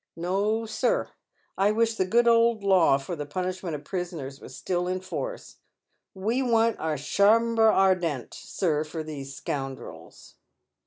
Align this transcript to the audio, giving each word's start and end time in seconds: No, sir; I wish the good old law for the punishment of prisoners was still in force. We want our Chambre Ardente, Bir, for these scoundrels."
No, 0.15 0.65
sir; 0.65 1.11
I 1.59 1.69
wish 1.71 1.93
the 1.93 2.05
good 2.07 2.27
old 2.27 2.63
law 2.63 2.97
for 2.97 3.15
the 3.15 3.27
punishment 3.27 3.75
of 3.75 3.83
prisoners 3.83 4.41
was 4.41 4.57
still 4.57 4.87
in 4.87 4.99
force. 4.99 5.57
We 6.15 6.41
want 6.41 6.79
our 6.79 6.97
Chambre 6.97 7.71
Ardente, 7.71 8.35
Bir, 8.59 8.83
for 8.83 9.03
these 9.03 9.35
scoundrels." 9.35 10.37